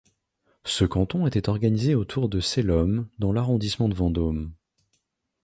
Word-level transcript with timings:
Ce 0.65 0.83
canton 0.83 1.27
était 1.27 1.47
organisé 1.47 1.93
autour 1.93 2.27
de 2.27 2.39
Selommes 2.39 3.07
dans 3.19 3.31
l'arrondissement 3.31 3.87
de 3.87 3.93
Vendôme. 3.93 4.51